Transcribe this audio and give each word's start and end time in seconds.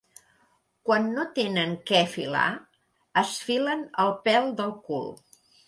Quan 0.89 1.05
no 1.17 1.25
tenen 1.39 1.75
què 1.91 1.99
filar, 2.15 2.47
es 3.25 3.37
filen 3.51 3.87
el 4.07 4.13
pèl 4.27 4.51
del 4.63 4.77
cul. 4.91 5.11